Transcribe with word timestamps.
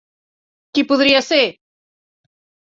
Qui 0.77 0.83
podria 0.93 1.21
ser? 1.27 1.39